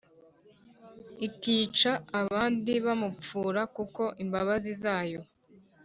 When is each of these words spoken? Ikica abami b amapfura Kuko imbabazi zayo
Ikica 1.27 1.91
abami 2.19 2.75
b 2.83 2.87
amapfura 2.95 3.61
Kuko 3.75 4.03
imbabazi 4.23 4.71
zayo 4.83 5.21